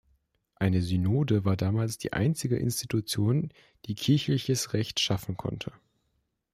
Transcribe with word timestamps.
Eine 0.55 0.81
Synode 0.81 1.45
war 1.45 1.55
damals 1.55 1.99
die 1.99 2.11
einzige 2.11 2.55
Institution, 2.55 3.51
die 3.85 3.93
kirchliches 3.93 4.73
Recht 4.73 4.99
schaffen 4.99 5.37
konnte. 5.37 5.73